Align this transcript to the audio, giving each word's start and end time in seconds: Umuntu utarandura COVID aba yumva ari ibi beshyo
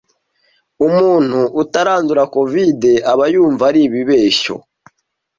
Umuntu 0.87 1.39
utarandura 1.61 2.23
COVID 2.35 2.81
aba 3.11 3.25
yumva 3.33 3.63
ari 3.69 3.79
ibi 3.87 4.01
beshyo 4.09 4.55